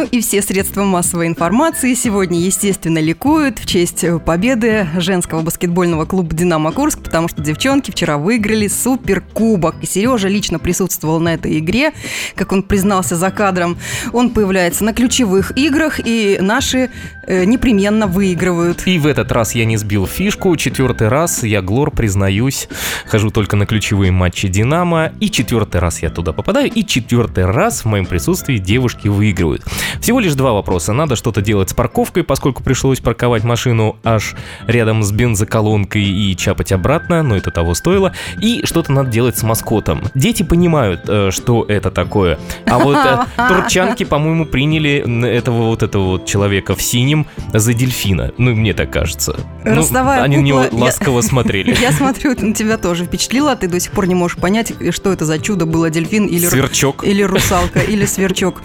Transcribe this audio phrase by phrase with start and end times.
[0.00, 6.34] Ну и все средства массовой информации сегодня, естественно, ликуют в честь победы женского баскетбольного клуба
[6.34, 9.74] «Динамо Курск», потому что девчонки вчера выиграли суперкубок.
[9.82, 11.92] И Сережа лично присутствовал на этой игре,
[12.34, 13.76] как он признался за кадром.
[14.14, 16.88] Он появляется на ключевых играх, и наши
[17.26, 18.86] э, непременно выигрывают.
[18.86, 20.56] И в этот раз я не сбил фишку.
[20.56, 22.70] Четвертый раз я, Глор, признаюсь,
[23.04, 25.12] хожу только на ключевые матчи «Динамо».
[25.20, 26.70] И четвертый раз я туда попадаю.
[26.70, 29.62] И четвертый раз в моем присутствии девушки выигрывают.
[30.00, 30.92] Всего лишь два вопроса.
[30.92, 34.34] Надо что-то делать с парковкой, поскольку пришлось парковать машину аж
[34.66, 38.12] рядом с бензоколонкой и чапать обратно, но это того стоило.
[38.40, 40.02] И что-то надо делать с маскотом.
[40.14, 42.38] Дети понимают, э, что это такое.
[42.66, 43.18] А вот э,
[43.48, 48.32] турчанки, по-моему, приняли этого вот этого вот человека в синем за дельфина.
[48.38, 49.36] Ну, мне так кажется.
[49.64, 51.74] Ну, Ростовая они на него кукла, я- ласково смотрели.
[51.80, 55.12] Я смотрю, на тебя тоже впечатлило, а ты до сих пор не можешь понять, что
[55.12, 57.04] это за чудо было, дельфин или, Сверчок.
[57.04, 58.62] или русалка, или сверчок.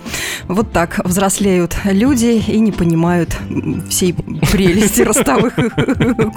[0.47, 3.38] Вот так взрослеют люди и не понимают
[3.89, 4.13] всей
[4.52, 5.57] прелести ростовых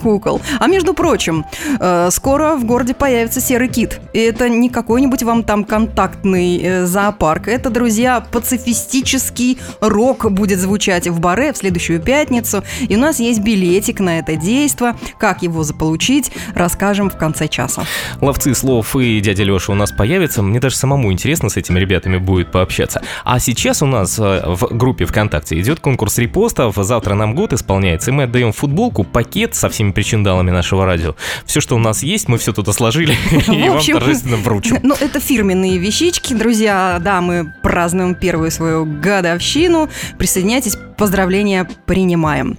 [0.00, 0.40] кукол.
[0.60, 1.44] А между прочим,
[1.80, 4.00] э, скоро в городе появится серый кит.
[4.12, 7.48] И это не какой-нибудь вам там контактный э, зоопарк.
[7.48, 12.62] Это, друзья, пацифистический рок будет звучать в баре в следующую пятницу.
[12.88, 14.96] И у нас есть билетик на это действо.
[15.18, 17.82] Как его заполучить, расскажем в конце часа.
[18.20, 20.40] Ловцы слов и дядя Леша у нас появятся.
[20.40, 23.02] Мне даже самому интересно с этими ребятами будет пообщаться.
[23.24, 26.74] А сейчас у нас э, в группе ВКонтакте идет конкурс репостов.
[26.76, 31.14] Завтра нам год исполняется, и мы отдаем футболку, пакет со всеми причиндалами нашего радио.
[31.44, 33.14] Все, что у нас есть, мы все туда сложили
[33.48, 34.78] и вам торжественно вручим.
[34.82, 36.98] Ну, это фирменные вещички, друзья.
[37.00, 39.88] Да, мы празднуем первую свою годовщину.
[40.18, 42.58] Присоединяйтесь, поздравления принимаем.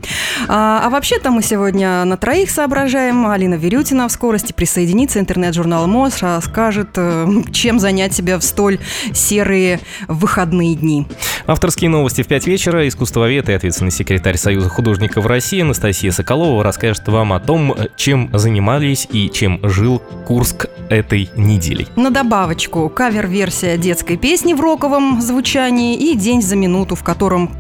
[0.52, 3.28] А, а вообще-то мы сегодня на троих соображаем.
[3.28, 5.20] Алина Верютина в скорости присоединится.
[5.20, 8.80] Интернет-журнал МОЗ расскажет, э, чем занять себя в столь
[9.14, 11.06] серые выходные дни.
[11.46, 12.88] Авторские новости в 5 вечера.
[12.88, 19.08] Искусствовед и ответственный секретарь Союза художников России Анастасия Соколова расскажет вам о том, чем занимались
[19.12, 21.88] и чем жил Курск этой неделей.
[21.96, 27.52] На добавочку кавер-версия детской песни в роковом звучании и «День за минуту», в котором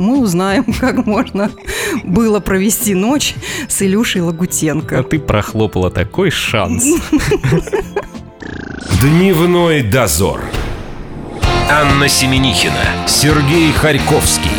[0.00, 1.50] мы узнаем, как можно
[2.04, 3.34] было провести ночь
[3.68, 5.02] с Илюшей А Лагутенко.
[5.04, 6.84] ты прохлопала такой шанс.
[9.00, 10.40] Дневной дозор.
[11.70, 14.50] Анна Семенихина, Сергей Харьковский.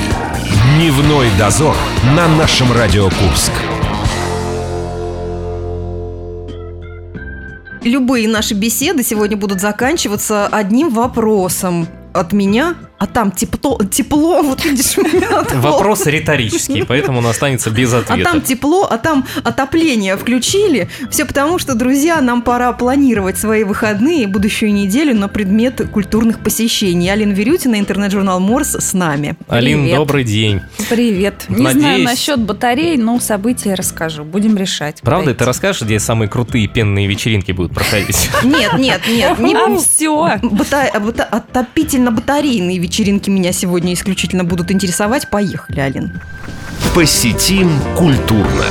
[0.77, 1.75] Дневной дозор
[2.15, 3.51] на нашем Радио Курск.
[7.83, 14.63] Любые наши беседы сегодня будут заканчиваться одним вопросом от меня, а там тепло, тепло вот
[14.63, 18.41] видишь, у меня Вопрос риторический, поэтому он останется без А там ответа.
[18.41, 20.87] тепло, а там отопление включили.
[21.09, 26.41] Все потому, что, друзья, нам пора планировать свои выходные и будущую неделю на предмет культурных
[26.43, 27.11] посещений.
[27.11, 29.35] Алина Верютина, интернет-журнал Морс с нами.
[29.47, 29.95] Алин, Привет.
[29.97, 30.61] добрый день.
[30.87, 31.45] Привет.
[31.49, 34.23] Не Надеюсь- знаю насчет батарей, но события расскажу.
[34.23, 35.01] Будем решать.
[35.01, 38.29] Правда, ты расскажешь, где самые крутые пенные вечеринки будут проходить?
[38.43, 40.37] Нет, нет, нет, не А все.
[40.43, 42.90] Бата- бата- Отопительно-батарейные вечеринки
[43.31, 45.29] меня сегодня исключительно будут интересовать.
[45.29, 46.19] Поехали, Алин.
[46.93, 48.65] Посетим культурно.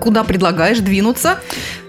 [0.00, 1.38] Куда предлагаешь двинуться?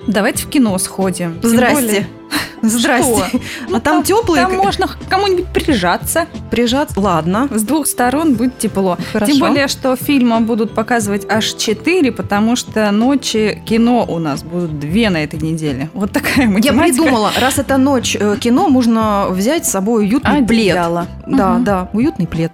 [0.07, 1.39] Давайте в кино сходим.
[1.41, 1.75] Тем Здрасте.
[1.75, 2.07] более-
[2.61, 3.23] Здрасте.
[3.27, 3.39] Что?
[3.69, 4.43] Ну, А там теплые?
[4.43, 6.25] Там можно к кому-нибудь прижаться.
[6.49, 6.99] Прижаться?
[6.99, 7.47] Ладно.
[7.51, 8.97] С двух сторон будет тепло.
[9.13, 9.31] Хорошо.
[9.31, 14.79] Тем более, что фильмы будут показывать аж 4, потому что ночи кино у нас будут
[14.79, 15.89] две на этой неделе.
[15.93, 16.83] Вот такая Я математика.
[17.03, 20.71] придумала, раз это ночь э, кино, можно взять с собой уютный плед.
[20.71, 21.07] Одеяло.
[21.27, 21.63] Да, Мгм.
[21.63, 22.51] да, уютный плед.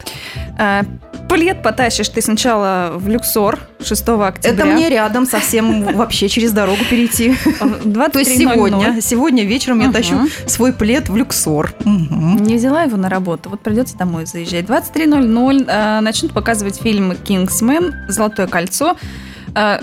[0.58, 0.84] А,
[1.30, 4.52] Плед потащишь ты сначала в Люксор 6 октября.
[4.52, 7.34] Это мне рядом совсем вообще через дорогу перейти.
[7.60, 8.54] То есть 23:00.
[8.54, 10.16] сегодня, сегодня вечером я тащу
[10.46, 11.74] свой плед в люксор.
[11.86, 14.66] Не взяла его на работу, вот придется домой заезжать.
[14.66, 19.33] 23.00 э, начнут показывать фильм «Кингсмен», «Золотое кольцо», э,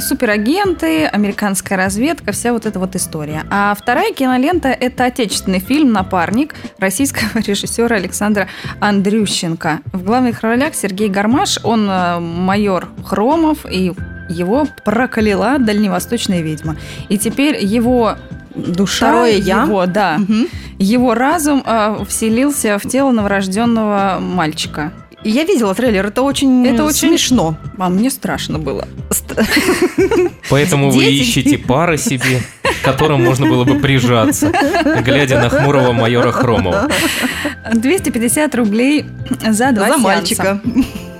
[0.00, 3.44] суперагенты, американская разведка, вся вот эта вот история.
[3.50, 8.48] А вторая кинолента– это отечественный фильм «Напарник» российского режиссера Александра
[8.80, 9.80] Андрющенко.
[9.92, 13.92] В главных ролях Сергей Гармаш, он э, майор Хромов, и
[14.28, 16.76] его прокляла дальневосточная ведьма.
[17.08, 18.16] И теперь его
[18.54, 19.62] душа, Второе «я»?
[19.62, 20.46] его, да, Мгм.
[20.78, 24.92] его разум э, вселился в тело новорожденного мальчика.
[25.22, 27.56] Я видела трейлер, это очень, Это очень- смешно.
[27.78, 28.88] А мне страшно было.
[30.48, 34.52] Поэтому вы ищете пары себе, к которым можно было бы прижаться,
[35.04, 36.88] глядя на хмурого майора Хромова.
[37.74, 39.04] 250 рублей
[39.46, 40.60] за два За мальчика.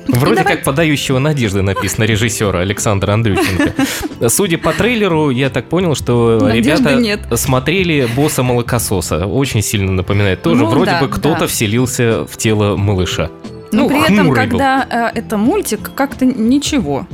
[0.09, 4.29] Вроде как подающего надежды написано режиссера Александра Андрющенко.
[4.29, 7.21] Судя по трейлеру, я так понял, что Надежды ребята нет.
[7.39, 9.27] смотрели босса молокососа.
[9.27, 10.43] Очень сильно напоминает.
[10.43, 11.47] Тоже Ну вроде да, бы кто-то да.
[11.47, 13.31] вселился в тело малыша.
[13.73, 14.35] Но Ну, при этом, был.
[14.35, 17.07] когда э, это мультик, как-то ничего.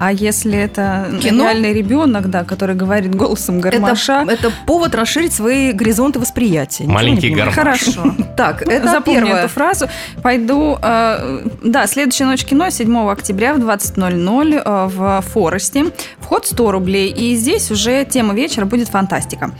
[0.00, 1.44] А если это Кино?
[1.44, 6.84] реальный ребенок, да, который говорит голосом Это, гармоша, это повод расширить свои горизонты восприятия.
[6.84, 7.54] Маленький гармош.
[7.54, 8.14] хорошо.
[8.40, 9.40] Так, это Запомню первое.
[9.44, 9.88] эту фразу.
[10.22, 10.78] Пойду.
[10.80, 15.84] э, да, следующая ночь кино 7 октября в 20.00 э, в Форесте.
[16.18, 17.10] Вход 100 рублей.
[17.10, 19.50] И здесь уже тема вечера будет фантастика.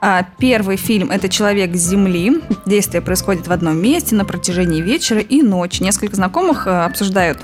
[0.00, 2.40] А, Первый фильм это Человек с Земли.
[2.64, 5.82] Действие происходит в одном месте на протяжении вечера и ночи.
[5.82, 7.38] Несколько знакомых э, обсуждают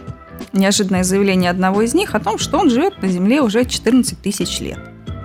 [0.52, 4.60] неожиданное заявление одного из них о том, что он живет на Земле уже 14 тысяч
[4.60, 4.78] лет.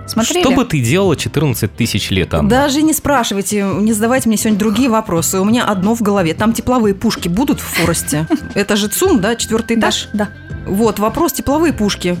[0.06, 0.40] Смотрели?
[0.42, 2.48] Что бы ты делала 14 тысяч лет, Анна?
[2.48, 5.38] Даже не спрашивайте, не задавайте мне сегодня другие вопросы.
[5.40, 6.34] У меня одно в голове.
[6.34, 8.26] Там тепловые пушки будут в Форесте?
[8.54, 10.08] Это же ЦУМ, да, четвертый этаж?
[10.12, 10.30] да.
[10.66, 12.16] Вот, вопрос тепловые пушки.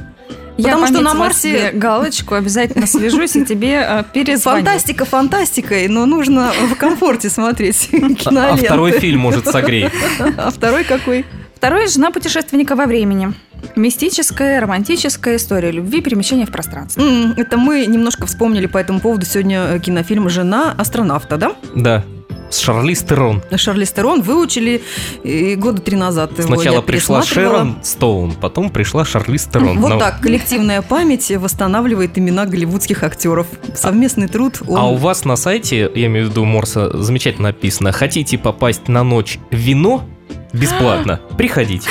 [0.58, 4.64] Я Потому что на Марсе- себе галочку, обязательно свяжусь и тебе э, перезвоню.
[4.64, 8.64] Фантастика фантастикой, но нужно в комфорте смотреть А киноленты.
[8.66, 9.90] второй фильм может согреть.
[10.36, 11.24] А второй какой?
[11.62, 13.34] Второй– жена путешественника во времени.
[13.76, 17.04] Мистическая, романтическая история любви, перемещения в пространстве.
[17.04, 21.52] М, Это мы немножко вспомнили по этому поводу сегодня э, кинофильм «Жена астронавта», да?
[21.76, 22.04] Да.
[22.50, 23.44] С Шарлиз Терон.
[23.54, 24.82] Шарли Стерон выучили
[25.22, 26.32] э, года три назад.
[26.36, 27.58] его Сначала я пришла пересматривала.
[27.58, 29.78] Шерон Стоун, потом пришла Шарлиз Терон.
[29.78, 33.46] Вот Ну, так, коллективная память восстанавливает имена голливудских актеров.
[33.76, 34.76] Совместный труд, он...
[34.80, 39.04] А у вас на сайте, я имею в виду Морса, замечательно написано, хотите попасть на
[39.04, 40.02] ночь в вино
[40.52, 41.20] бесплатно?
[41.36, 41.88] Приходите.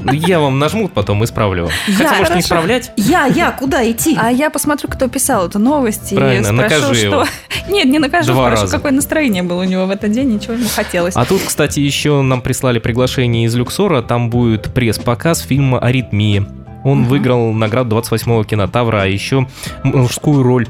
[0.00, 1.64] Ну, Я вам нажму, потом исправлю.
[1.64, 1.72] вам.
[1.86, 2.38] Хотя, Я- может, не Хорошо.
[2.40, 2.92] исправлять?
[2.96, 4.16] Я, я, куда идти?
[4.18, 7.04] А я посмотрю, кто писал эту новость, Правильно, и спрошу, накажи что...
[7.06, 7.24] его.
[7.68, 8.76] Нет, не накажу, Два спрошу, раза.
[8.76, 11.14] какое настроение было у него в этот день, и чего ему хотелось.
[11.16, 14.00] А тут, кстати, еще нам прислали приглашение из Люксора.
[14.02, 16.46] Там будет пресс-показ фильма «Аритмия».
[16.84, 17.08] Он Мгм.
[17.08, 19.48] выиграл награду 28-го кинотавра, а еще
[19.82, 20.68] мужскую роль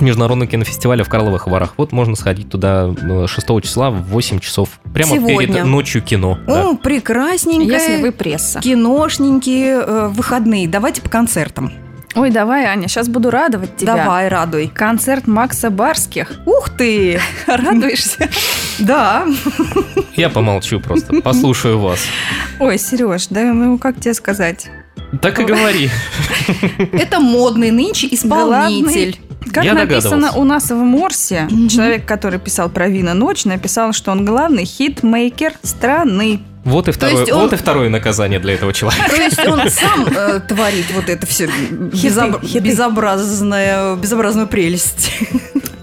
[0.00, 1.74] международного кинофестиваля в Карловых Варах.
[1.76, 4.80] Вот можно сходить туда э, 6 числа в 8 часов.
[4.94, 5.46] Прямо Сегодня.
[5.46, 6.38] перед ночью кино.
[6.46, 6.70] да.
[6.70, 7.78] О, прекрасненькая.
[7.78, 8.60] Если вы пресса.
[8.60, 10.68] Киношненькие э, выходные.
[10.68, 11.72] Давайте по концертам.
[12.14, 13.96] Ой, давай, Аня, сейчас буду радовать тебя.
[13.96, 14.68] Давай, радуй.
[14.68, 16.32] Концерт Макса Барских.
[16.44, 17.18] Ух ты!
[17.46, 18.28] Радуешься?
[18.78, 19.26] Да.
[20.14, 22.00] Я помолчу просто, послушаю вас.
[22.60, 24.68] Ой, Сереж, да ну как тебе сказать?
[25.22, 25.90] Так и говори.
[26.92, 29.18] Это модный нынче исполнитель.
[29.52, 31.68] Как Я написано у нас в Морсе, Мгм.
[31.68, 36.40] человек, который писал про Вина Ночь, написал, что он главный хитмейкер страны.
[36.64, 39.10] Вот и второе, он- вот и второе наказание для этого человека.
[39.10, 41.48] То есть он сам э, творит вот это все
[41.92, 42.60] хиты.
[42.60, 45.10] безобразное, безобразную прелесть.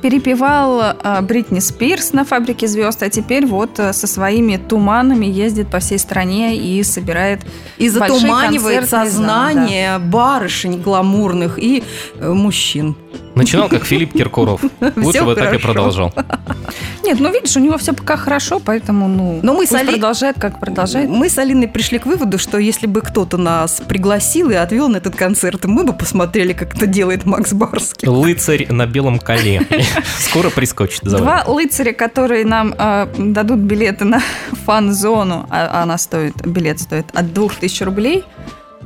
[0.02, 5.70] Перепевал э, Бритни Спирс на «Фабрике звезд», а теперь вот э, со своими туманами ездит
[5.70, 7.42] по всей стране и собирает
[7.78, 11.84] И затуманивает зал, сознание барышень гламурных и
[12.18, 12.96] э, мужчин.
[13.40, 14.62] Начинал как Филипп Киркоров.
[14.98, 16.14] Лучше бы так и продолжал.
[17.04, 19.92] Нет, ну видишь, у него все пока хорошо, поэтому, ну, Но мы с пусть Али-
[19.94, 21.10] продолжает, как продолжает.
[21.10, 24.98] Мы с Алиной пришли к выводу, что если бы кто-то нас пригласил и отвел на
[24.98, 28.08] этот концерт, мы бы посмотрели, как это делает Макс Барский.
[28.08, 29.66] Лыцарь на белом коне.
[30.20, 31.04] Скоро прискочит.
[31.04, 34.22] Два лыцаря, которые нам э, дадут билеты на
[34.66, 38.24] фан-зону, а она стоит, билет стоит от 2000 рублей.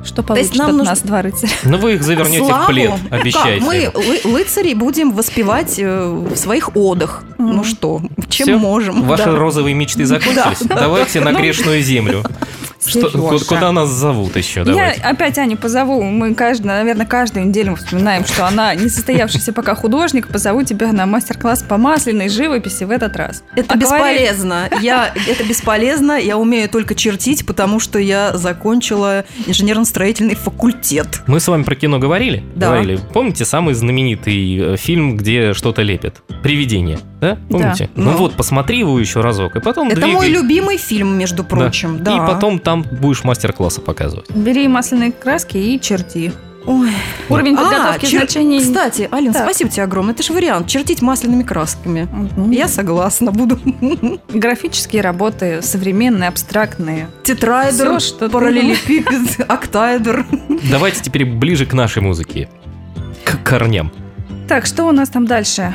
[0.04, 1.52] Что получит есть нам от нужно- нас два рыцаря?
[1.64, 2.66] Ну вы их завернете в Славу.
[2.66, 3.20] плед, Как?
[3.20, 3.64] обещайте.
[3.64, 7.24] Мы лы- лыцарей будем воспевать э, в своих одах.
[7.38, 8.58] Ну что, чем Всё?
[8.58, 9.02] можем.
[9.02, 9.36] Ваши Да.
[9.36, 10.60] розовые мечты закончились?
[10.60, 12.22] Давайте на грешную землю.
[12.86, 14.60] Что- куда нас зовут еще?
[14.60, 15.00] Я Давайте.
[15.02, 16.02] опять Аню позову.
[16.02, 20.28] Мы, каждый, наверное, каждую неделю вспоминаем, что она не состоявшийся пока художник.
[20.28, 23.42] Позову тебя на мастер-класс по масляной живописи в этот раз.
[23.56, 24.68] Это бесполезно.
[24.80, 26.18] Я, это бесполезно.
[26.18, 31.22] Я умею только чертить, потому что я закончила инженерно-строительный факультет.
[31.26, 32.42] Мы с вами про кино говорили?
[32.54, 32.68] Да.
[32.68, 33.00] Говорили.
[33.12, 36.22] Помните самый знаменитый э, фильм, где что-то лепят?
[36.42, 36.98] «Привидение».
[37.20, 37.38] Да?
[37.48, 37.88] Помните?
[37.96, 38.16] Ну, Ну.
[38.18, 40.12] вот, посмотри его еще разок, и потом Это двигай.
[40.12, 41.48] мой любимый фильм, между Да.
[41.48, 41.98] прочим.
[42.04, 42.16] Да.
[42.16, 44.30] И потом там будешь мастер-классы показывать.
[44.30, 46.32] Бери масляные краски и черти.
[46.66, 46.90] Ой.
[47.28, 48.58] Уровень А, подготовки чер- значений...
[48.60, 49.42] Кстати, Алин, Так.
[49.44, 50.14] спасибо тебе огромное.
[50.14, 50.66] Это же вариант.
[50.66, 52.08] Чертить масляными красками.
[52.10, 52.50] Мгм.
[52.52, 53.58] Я согласна, буду.
[54.32, 57.08] Графические работы, современные, абстрактные.
[57.22, 60.24] Тетрайдер, Всё, что параллелепипед, октаэдр.
[60.70, 62.48] Давайте теперь ближе к нашей музыке.
[63.24, 63.92] К корням.
[64.48, 65.74] Так, что у нас там дальше?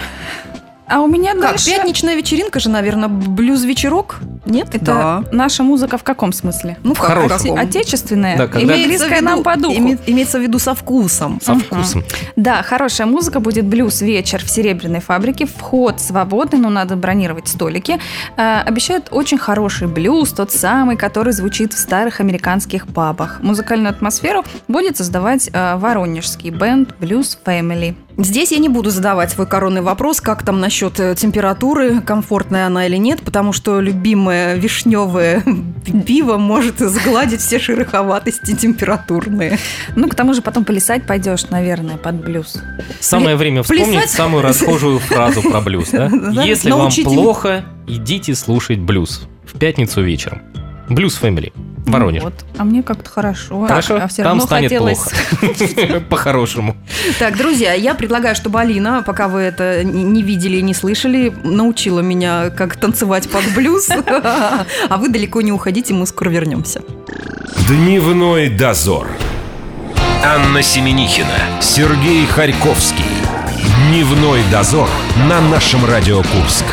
[0.89, 1.69] А у меня Как, дальше...
[1.69, 4.19] пятничная вечеринка же, наверное, блюз-вечерок?
[4.45, 4.69] Нет?
[4.73, 5.23] Это Да.
[5.31, 6.77] наша музыка в каком смысле?
[6.83, 7.55] Ну, в хорошем.
[7.57, 9.75] Отечественная Да, когда- в близкая нам виду- по духу?
[9.75, 11.39] име- Имеется в виду со вкусом.
[11.43, 12.03] Со вкусом.
[12.35, 15.45] Да, хорошая музыка будет блюз вечер в Серебряной фабрике.
[15.45, 17.99] Вход свободный, но надо бронировать столики.
[18.37, 23.39] А, обещают очень хороший блюз, тот самый, который звучит в старых американских пабах.
[23.43, 27.95] Музыкальную атмосферу будет создавать а, воронежский бенд Blues Family.
[28.21, 32.85] Здесь я не буду задавать свой коронный вопрос, как там насчет э, температуры, комфортная она
[32.85, 35.41] или нет, потому что любимое вишневое
[36.05, 39.57] пиво может сгладить все шероховатости температурные.
[39.95, 42.61] Ну, к тому же потом плясать пойдешь, наверное, под блюз.
[42.99, 44.09] Самое время вспомнить плясать?
[44.09, 45.89] самую расхожую фразу про блюз.
[45.91, 46.09] да?
[46.29, 47.05] Да, Если научите.
[47.07, 50.41] вам плохо, идите слушать блюз в пятницу вечером.
[50.89, 51.53] Блюз Фэмили.
[51.91, 52.23] Воронеж.
[52.23, 52.33] Вот.
[52.57, 53.65] А мне как-то хорошо.
[53.65, 54.99] Хорошо, а все там равно станет хотелось...
[54.99, 55.99] плохо.
[56.09, 56.75] По-хорошему.
[57.17, 61.33] Так, друзья, я предлагаю, чтобы Алина, пока вы это не не видели и не слышали,
[61.43, 63.89] научила меня, как танцевать под блюз.
[64.89, 66.81] А вы далеко не уходите, мы скоро вернемся.
[67.67, 69.07] Дневной дозор.
[70.23, 73.05] Анна Семенихина, Сергей Харьковский.
[73.87, 74.89] Дневной дозор
[75.29, 76.65] на нашем Радио Курск.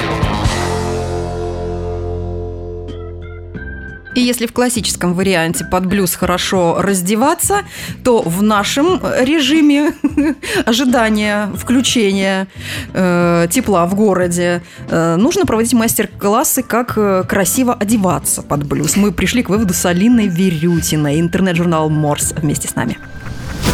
[4.16, 7.60] И если в классическом варианте под блюз хорошо раздеваться,
[8.02, 9.92] то в нашем режиме
[10.64, 12.48] ожидания включения
[12.94, 18.96] э, тепла в городе э, нужно проводить мастер-классы, как э, красиво одеваться под блюз.
[18.96, 22.96] Мы пришли к выводу с Алиной Верютиной, интернет-журнал Морс вместе с нами.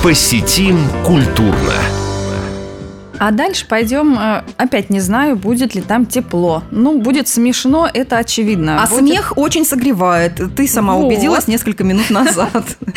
[0.03, 2.02] Посетим культурно.
[3.25, 6.65] А дальше пойдем, э, опять не знаю, будет ли там тепло.
[6.73, 8.83] Ну, будет смешно, это очевидно.
[8.83, 10.41] А Будет- смех очень согревает.
[10.57, 11.07] Ты сама Вот.
[11.07, 12.51] убедилась несколько минут назад.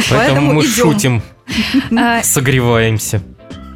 [0.10, 1.22] Поэтому мы шутим,
[1.96, 3.22] А, согреваемся.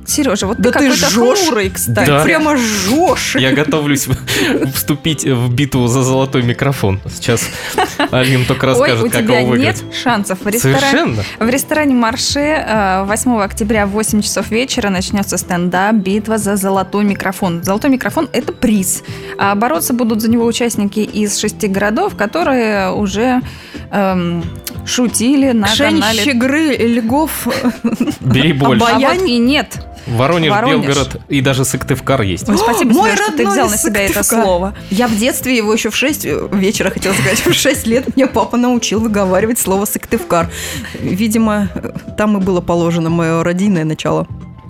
[0.10, 1.40] Сережа, вот Да ты ты какой-то жжешь.
[1.46, 2.08] хмурый, кстати.
[2.08, 2.24] Да.
[2.24, 3.36] Прямо жжешь.
[3.36, 4.08] Я готовлюсь
[4.74, 7.00] вступить в битву за золотой микрофон.
[7.14, 7.42] Сейчас
[8.12, 9.82] Алин только Ой, расскажет, у как тебя его выиграть.
[9.84, 10.40] нет шансов.
[10.42, 11.24] В ресторане, Совершенно.
[11.40, 17.04] в ресторане Марше э, 8 октября в 8 часов вечера начнется стендап «Битва за золотой
[17.04, 17.64] микрофон».
[17.64, 19.04] Золотой микрофон– это приз.
[19.38, 23.42] А бороться будут за него участники из шести городов, которые уже
[23.92, 24.44] эм,
[24.86, 26.22] шутили на канале.
[26.24, 27.48] Шенщигры, Льгов,
[28.20, 28.86] Бери больше.
[28.86, 29.86] А вот и нет.
[30.10, 30.86] Воронеж, Воронеж.
[30.86, 32.48] Белгород и даже Сыктывкар есть.
[32.50, 34.44] Ой, спасибо, Мой Сереж, что ты взял на себя это Сыктывкар.
[34.44, 34.76] слово.
[34.90, 38.58] Я в детстве его еще в 6 вечера, хотела сказать, в 6 лет мне папа
[38.58, 40.50] научил выговаривать слово «сыктывкар».
[41.00, 41.70] Видимо,
[42.18, 44.28] там и было положено мое родийное начало.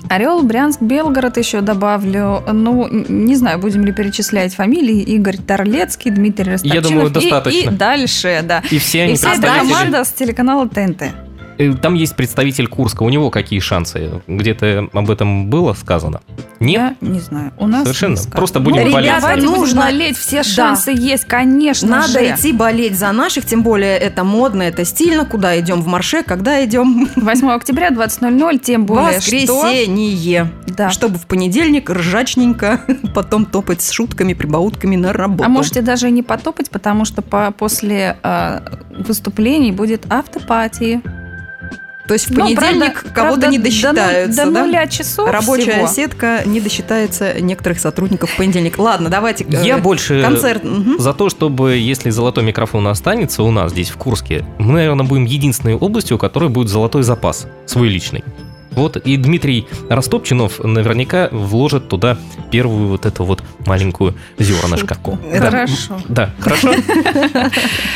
[0.09, 2.41] Орел, Брянск, Белгород еще добавлю.
[2.51, 5.01] Ну, не знаю, будем ли перечислять фамилии.
[5.03, 6.83] Игорь Торлецкий, Дмитрий Ростовчинов.
[6.83, 7.69] думаю, и- достаточно.
[7.69, 8.63] И, дальше, да.
[8.71, 11.03] И все И они вся эта команда с телеканала ТНТ.
[11.59, 13.03] Э, Там есть представитель Курска.
[13.03, 14.21] У него какие шансы?
[14.27, 16.21] Где-то об этом было сказано?
[16.61, 16.95] Нет?
[17.01, 17.51] Я не знаю.
[17.57, 18.15] У нас Совершенно.
[18.31, 19.11] Просто будем ну, болеть.
[19.19, 20.17] Давайте Нужно- нужно болеть.
[20.17, 20.43] Все Да.
[20.43, 22.33] шансы есть, конечно Надо же.
[22.33, 25.25] идти болеть за наших, тем более это модно, это стильно.
[25.25, 27.09] Куда идем в марше, когда идем?
[27.17, 29.35] 8 октября, 20.00, тем более, что...
[29.35, 30.49] Воскресенье.
[30.67, 30.89] Да.
[30.89, 32.81] Чтобы в понедельник ржачненько
[33.13, 35.43] потом топать с шутками, прибаутками на работу.
[35.43, 38.59] А можете даже и не потопать, потому что по, после э,
[39.05, 41.01] выступлений будет автопатии.
[42.09, 44.65] То есть в Ну, понедельник правда- кого-то правда, не до ну- досчитаются, До, да?
[44.65, 45.87] нуля часов Рабочая всего.
[45.87, 48.79] сетка не досчитается некоторых сотрудников в понедельник.
[48.79, 49.43] Ладно, давайте.
[49.43, 50.63] э, Я больше концерт.
[50.97, 55.25] за то, чтобы, если золотой микрофон останется у нас здесь, в Курске, мы, наверное, будем
[55.25, 58.23] единственной областью, у которой будет золотой запас, свой личный.
[58.71, 62.17] Вот, и Дмитрий Растопчинов наверняка вложит туда
[62.49, 64.95] первую вот эту вот маленькую зернышко.
[64.95, 65.19] Шутку.
[65.31, 66.01] Хорошо.
[66.07, 66.73] Да, хорошо?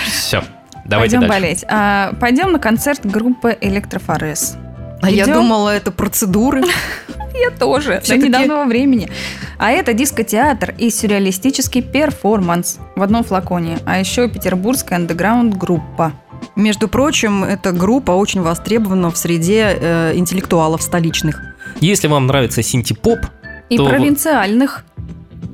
[0.05, 0.43] Все,
[0.85, 1.41] давайте Пойдем дальше.
[1.43, 1.65] болеть.
[1.69, 4.57] А, пойдем на концерт группы Электрофорез.
[5.01, 5.33] А я Идем?
[5.35, 6.61] думала, это процедуры.
[7.33, 9.09] Я тоже, до Всё-таки- недавнего времени.
[9.57, 13.79] А это дискотеатр и сюрреалистический перформанс в одном флаконе.
[13.85, 16.13] А еще петербургская андеграунд-группа.
[16.55, 21.41] Между прочим, эта группа очень востребована в среде э, интеллектуалов столичных.
[21.81, 23.19] Если вам нравится синти-поп,
[23.69, 24.85] И провинциальных.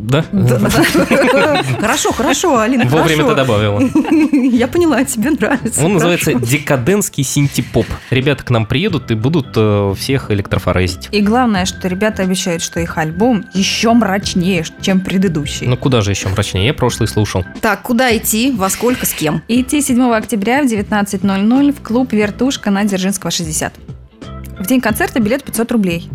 [0.09, 0.25] Да,
[1.79, 3.79] Хорошо, хорошо, Алина, вовремя ты добавила.
[4.33, 5.85] Я поняла, тебе нравится.
[5.85, 7.85] Он называется декадентский синти-поп.
[8.09, 11.09] Ребята к нам приедут и будут э, всех электрофорезить.
[11.11, 15.67] И главное, что ребята обещают, что их альбом еще мрачнее, чем предыдущий.
[15.67, 16.65] Ну куда же еще мрачнее?
[16.65, 17.45] Я прошлый слушал.
[17.61, 19.43] Так, куда идти, во сколько, с кем?
[19.47, 23.73] Идти 7 октября в 19.00 в клуб «Вертушка» на Дзержинского, 60.
[24.59, 26.09] В день концерта билет 500 рублей.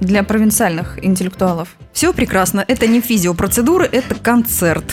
[0.00, 1.76] Для провинциальных интеллектуалов.
[1.92, 2.64] Все прекрасно.
[2.66, 4.84] Это не физиопроцедуры, это концерт.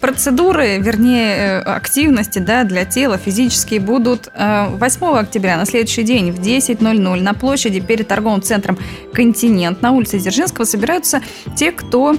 [0.00, 6.30] Процедуры, вернее, э, активности да, для тела физические будут э, 8 октября, на следующий день,
[6.30, 8.78] в 10.00 на площади перед торговым центром
[9.14, 11.22] «Континент» на улице Дзержинского собираются
[11.56, 12.16] те, кто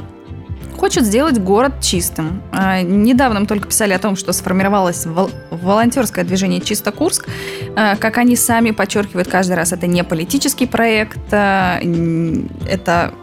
[0.81, 2.41] хочет сделать город чистым.
[2.51, 7.27] А, недавно мы только писали о том, что сформировалось вол- волонтерское движение «Чисто Курск».
[7.75, 11.79] А, Как они сами подчеркивают каждый раз, это не политический проект, а,
[12.67, 13.13] это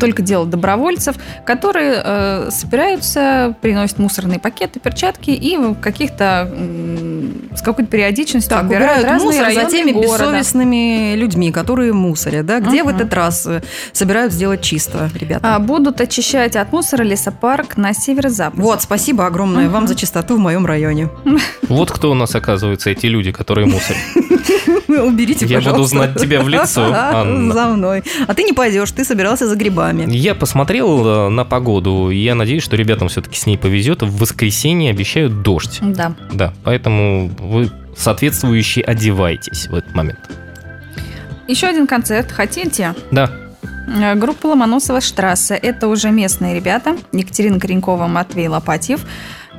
[0.00, 1.14] только дело добровольцев,
[1.44, 6.50] которые э, собираются, приносят мусорные пакеты, перчатки и в каких-то
[7.54, 10.24] с какой-то периодичностью Так, убирают, убирают разные мусор за районы теми города.
[10.24, 12.60] бессовестными людьми, которые мусорят, да?
[12.60, 12.96] Где в Мгм.
[12.96, 15.56] этот раз э, собирают сделать чисто, ребята?
[15.56, 18.62] А, будут очищать от мусора лесопарк на северо-западе.
[18.62, 19.72] Вот, спасибо огромное Мгм.
[19.72, 21.08] вам за чистоту в моем районе.
[21.68, 24.00] Вот кто у нас, оказывается, эти люди, которые мусорят.
[24.88, 25.96] Уберите, Я буду пожалуйста.
[25.96, 27.52] знать тебя в лицо, Анна.
[27.54, 28.02] За мной.
[28.26, 29.89] А ты не пойдешь, ты собирался за грибами.
[29.92, 34.02] Я посмотрел э, на погоду, и я надеюсь, что ребятам все-таки с ней повезет.
[34.02, 35.78] В воскресенье обещают дождь.
[35.82, 36.14] Да.
[36.32, 40.18] Да, поэтому вы соответствующе одевайтесь в этот момент.
[41.48, 42.30] Еще один концерт.
[42.30, 42.94] Хотите?
[43.10, 43.30] Да,
[43.90, 45.54] Э, Группа Ломоносова Штрассе.
[45.54, 46.96] Это уже местные ребята.
[47.12, 49.04] Екатерина Коренькова, Матвей Лопатьев.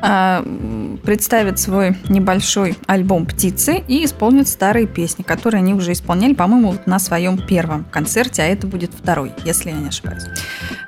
[0.02, 6.34] А, м, представят свой небольшой альбом «Птицы» и исполнят старые песни, которые они уже исполняли,
[6.34, 10.24] по-моему, на своем первом концерте, а это будет второй, если я не ошибаюсь.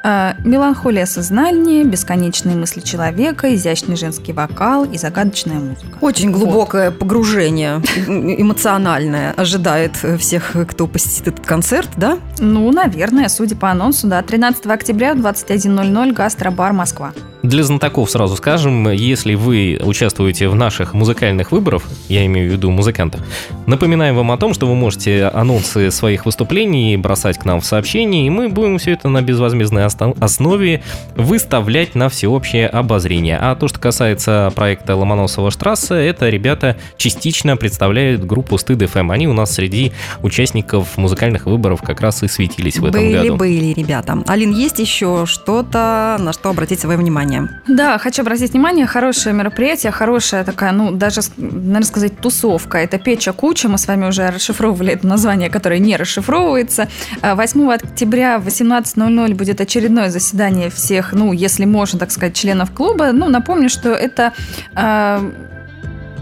[0.04, 5.98] А, Меланхолия сознания, бесконечные мысли человека, изящный женский вокал и загадочная музыка.
[6.02, 7.76] Очень глубокое погружение
[8.08, 12.20] эмоциональное ожидает всех, кто посетит этот концерт, да?
[12.40, 14.22] Ну, наверное, судя по анонсу, да.
[14.22, 17.14] 13 октября в 21.00 гастробар Москва.
[17.44, 22.72] Для знатоков сразу скажем, если вы участвуете в наших музыкальных выборах, я имею в виду
[22.72, 23.20] музыкантов,
[23.66, 28.26] напоминаем вам о том, что вы можете анонсы своих выступлений бросать к нам в сообщения,
[28.28, 30.84] и мы будем все это на безвозмездной основе
[31.18, 33.38] выставлять на всеобщее обозрение.
[33.38, 39.12] А то, что касается проекта Ломоносова Штрассе, это ребята частично представляют группу Стыд ФМ.
[39.12, 43.36] Они у нас среди участников музыкальных выборов как раз и светились в этом были, году.
[43.36, 44.24] были, ребята.
[44.28, 47.33] Алин, есть еще что-то, на что обратить свое внимание?
[47.68, 52.78] Да, хочу обратить внимание, хорошее мероприятие, хорошая такая, ну, даже, наверное, сказать, тусовка.
[52.78, 56.88] Это Печа Куча, мы с вами уже расшифровывали это название, которое не расшифровывается.
[57.22, 62.72] А 8 октября в 18.00 будет очередное заседание всех, ну, если можно, так сказать, членов
[62.72, 63.12] клуба.
[63.12, 64.34] Ну, напомню, что это
[64.76, 65.22] а,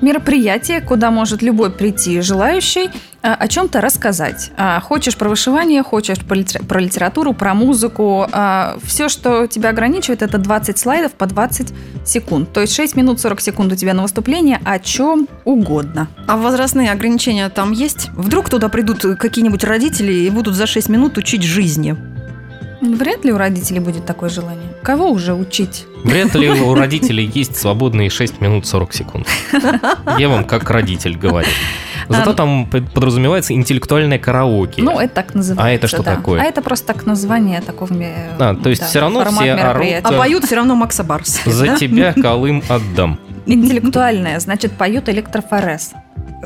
[0.01, 2.89] мероприятие, куда может любой прийти желающий
[3.24, 4.51] а, о чем-то рассказать.
[4.58, 8.27] А, Хочешь про вышивание, хочешь про литера- про литературу, про музыку.
[8.83, 11.74] Все, что тебя ограничивает, это 20 слайдов по 20
[12.05, 12.51] секунд.
[12.51, 16.07] То есть 6 минут 40 секунд у тебя на выступление о чем угодно.
[16.27, 18.09] А возрастные ограничения там есть?
[18.14, 21.96] Вдруг туда придут какие-нибудь родители и будут за 6 минут учить жизни?
[22.81, 24.74] Вряд ли у родителей будет такое желание.
[24.81, 25.85] Кого уже учить?
[26.03, 29.27] Вряд ли у родителей есть свободные 6 минут 40 секунд.
[30.18, 31.48] Я вам как родитель говорю.
[32.09, 34.81] Зато А, там под- подразумевается интеллектуальное караоке.
[34.81, 35.66] Ну, это так называется.
[35.66, 36.16] А это что да.
[36.16, 36.42] такое?
[36.42, 37.90] А это просто так название такого
[38.40, 39.85] А, то есть да, всё равно все орут.
[40.03, 40.18] А Да.
[40.18, 41.42] поют все равно Макса Барс.
[41.46, 43.20] За тебя Колым отдам.
[43.46, 45.94] Интеллектуальное, значит, поют электрофорез.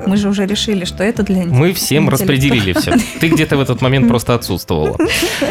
[0.05, 2.93] Мы же уже решили, что это для Мы всем распределили все.
[3.19, 4.97] Ты где-то в этот момент просто отсутствовала.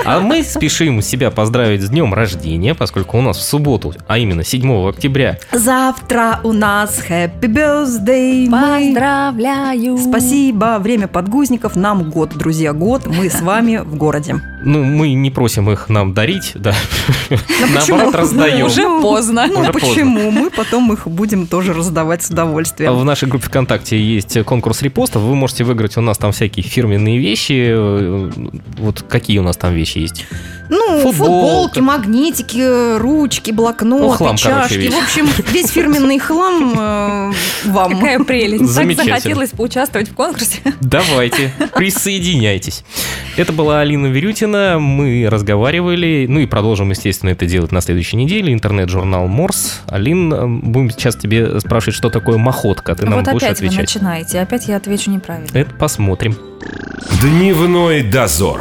[0.04, 4.44] А мы спешим себя поздравить с днем рождения, поскольку у нас в субботу, а именно
[4.44, 8.48] 7 октября, Завтра у нас Happy Birthday.
[8.48, 9.98] Мы- Поздравляю!
[9.98, 10.78] Спасибо.
[10.80, 11.76] Время подгузников.
[11.76, 13.06] Нам год, друзья, год.
[13.06, 14.36] Мы с вами в городе.
[14.62, 16.74] ну, мы не просим их нам дарить, да.
[17.30, 18.12] Наоборот, почему?
[18.12, 18.66] раздаем.
[18.66, 19.46] Уже поздно.
[19.46, 19.88] Ну, Уже поздно.
[19.88, 20.30] почему?
[20.30, 22.94] Мы потом их будем тоже раздавать с удовольствием.
[22.94, 25.22] В нашей группе ВКонтакте есть конкурс репостов.
[25.22, 27.66] Вы можете выиграть у нас там всякие фирменные вещи.
[27.68, 28.30] Э,
[28.78, 30.26] Вот какие у нас там вещи есть?
[30.70, 31.12] Ну, Футболка.
[31.12, 34.74] футболки, магнитики, ручки, блокноты, Ну, хлам, короче, чашки.
[34.78, 34.94] весь.
[34.94, 37.32] В общем, весь фирменный хлам э,
[37.66, 37.92] вам.
[37.94, 38.64] Какая прелесть.
[38.64, 39.16] Так Замечательно.
[39.16, 40.60] захотелось поучаствовать в конкурсе.
[40.80, 42.84] Давайте, присоединяйтесь.
[43.36, 44.78] Это была Алина Верютина.
[44.78, 48.52] Мы разговаривали, ну и продолжим, естественно, это делать на следующей неделе.
[48.52, 49.80] Интернет-журнал Морс.
[49.88, 52.94] Алин, э, будем сейчас тебе спрашивать, что такое махотка.
[52.94, 53.94] Ты нам вот будешь опять вы отвечать.
[53.94, 55.48] начинаете, опять я отвечу неправильно.
[55.52, 56.36] Это посмотрим.
[57.20, 58.60] Дневной дозор.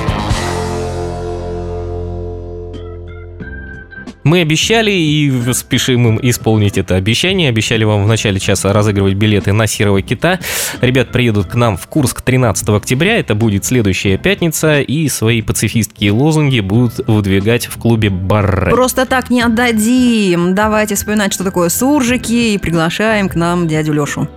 [4.23, 7.49] Мы обещали и спешим им исполнить это обещание.
[7.49, 10.39] Обещали вам в начале часа разыгрывать билеты на Серого Кита.
[10.81, 13.17] Ребят приедут к нам в Курск 13 октября.
[13.17, 14.81] Это будет следующая пятница.
[14.81, 18.71] И свои пацифистские лозунги будут выдвигать в клубе Барре.
[18.71, 20.53] Просто так не отдадим.
[20.53, 24.27] Давайте вспоминать, что такое суржики, и приглашаем к нам дядю Лешу.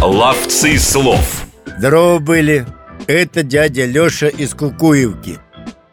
[0.00, 1.46] Ловцы слов.
[1.78, 2.66] Здорово были.
[3.06, 5.38] Это дядя Леша из Кукуевки.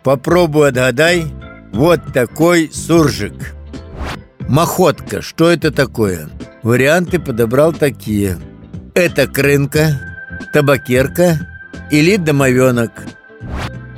[0.04, 1.26] Попробуй отгадай.
[1.72, 3.56] Вот такой суржик.
[4.48, 5.22] Махотка.
[5.22, 6.30] Что это такое?
[6.64, 8.38] Варианты подобрал такие.
[8.94, 10.00] Это крынка,
[10.54, 11.48] табакерка
[11.90, 12.92] или домовенок?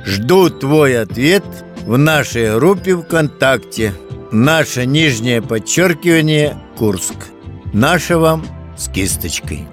[0.04, 1.44] Жду твой ответ
[1.84, 3.92] в нашей группе ВКонтакте.
[4.30, 7.14] Наше нижнее подчеркивание Курск.
[7.72, 8.44] Наше вам
[8.76, 9.66] с кисточкой.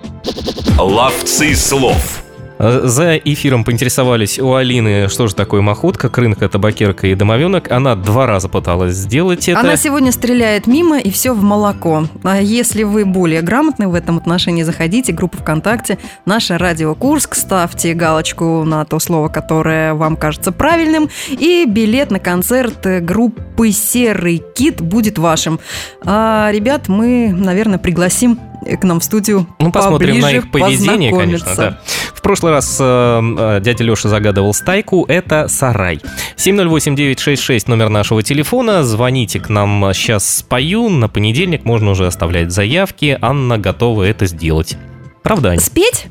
[0.77, 2.23] Ловцы слов.
[2.61, 7.71] Э, За эфиром поинтересовались у Алины, что же такое махутка, крынка, табакерка и домовенок.
[7.71, 9.59] Она два раза пыталась сделать это.
[9.59, 12.05] Она сегодня стреляет мимо, и все в молоко.
[12.23, 17.95] А если вы более грамотны в этом отношении, заходите, группа ВКонтакте, наша радио Курск, ставьте
[17.95, 24.81] галочку на то слово, которое вам кажется правильным, и билет на концерт группы «Серый кит»
[24.81, 25.59] будет вашим.
[26.05, 28.39] А ребят мы, наверное, пригласим
[28.79, 31.79] к нам в студию Ну, посмотрим на их поведение, конечно, да.
[32.13, 35.99] В прошлый раз э, э, дядя Леша загадывал стайку, это сарай.
[36.37, 43.17] 708-966 номер нашего телефона, звоните к нам, сейчас спою, на понедельник можно уже оставлять заявки,
[43.21, 44.77] Анна готова это сделать.
[45.23, 45.59] Правда, Аня?
[45.59, 46.05] Спеть?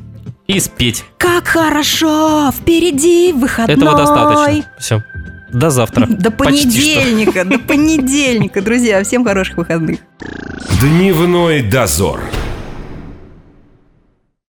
[0.46, 1.04] И спеть.
[1.16, 2.50] Как хорошо!
[2.50, 3.76] Впереди выходной!
[3.76, 4.64] Этого достаточно.
[4.78, 5.02] Все.
[5.52, 6.06] До завтра.
[6.06, 9.02] До понедельника, до понедельника, друзья.
[9.02, 10.00] Всем хороших выходных.
[10.80, 12.20] Дневной дозор.